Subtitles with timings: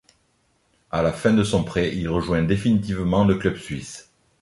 [0.89, 4.09] À la fin de son prêt, il rejoint définitivement le club suisse.